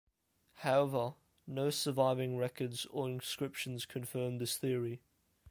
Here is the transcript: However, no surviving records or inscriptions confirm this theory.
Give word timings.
However, 0.53 1.13
no 1.45 1.69
surviving 1.69 2.35
records 2.35 2.87
or 2.87 3.07
inscriptions 3.07 3.85
confirm 3.85 4.39
this 4.39 4.57
theory. 4.57 5.03